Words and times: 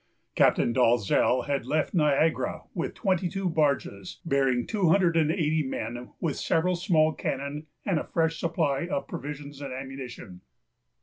Captain 0.33 0.73
Dalzell 0.73 1.45
had 1.45 1.67
left 1.67 1.93
Niagara 1.93 2.63
with 2.73 2.95
twenty 2.95 3.29
two 3.29 3.47
barges, 3.47 4.19
bearing 4.25 4.65
two 4.65 4.89
hundred 4.89 5.15
and 5.15 5.29
eighty 5.31 5.61
men, 5.61 6.09
with 6.19 6.37
several 6.37 6.75
small 6.75 7.13
cannon, 7.13 7.67
and 7.85 7.99
a 7.99 8.07
fresh 8.07 8.39
supply 8.39 8.87
of 8.87 9.07
provisions 9.07 9.61
and 9.61 9.71
ammunition. 9.71 10.41